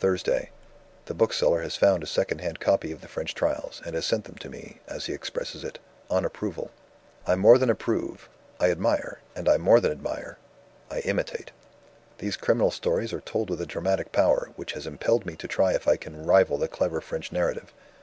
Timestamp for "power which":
14.12-14.72